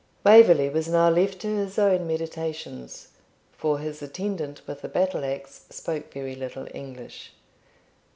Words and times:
Waverley 0.25 0.67
was 0.67 0.87
now 0.87 1.09
left 1.11 1.41
to 1.41 1.47
his 1.57 1.77
own 1.77 2.07
meditations, 2.07 3.09
for 3.51 3.77
his 3.77 4.01
attendant 4.01 4.63
with 4.65 4.81
the 4.81 4.89
battle 4.89 5.23
axe 5.23 5.65
spoke 5.69 6.11
very 6.11 6.33
little 6.33 6.65
English. 6.73 7.33